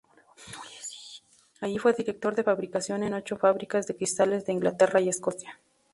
Allí 1.59 1.77
fue 1.77 1.93
director 1.93 2.33
de 2.33 2.41
fabricación 2.41 3.03
en 3.03 3.13
ocho 3.13 3.37
fábricas 3.37 3.85
de 3.85 3.95
cristales 3.95 4.47
de 4.47 4.53
Inglaterra 4.53 4.99
y 4.99 5.09
Escocia. 5.09 5.59